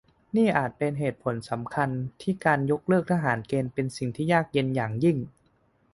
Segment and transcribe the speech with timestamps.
[0.35, 1.89] นี่อาจเป็นเหตุผลสำคัญ
[2.21, 5.17] ที่การยกเลิกทหารเกณฑ์เป็นสิ่งยากเย็นอย่างยิ่ง